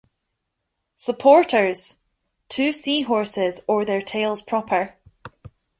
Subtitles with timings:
[0.97, 1.99] "Supporters":
[2.49, 4.95] Two Seahorses Or their Tails Proper.